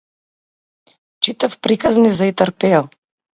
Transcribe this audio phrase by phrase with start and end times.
[1.27, 2.81] Читав приказни за Итар Пејо.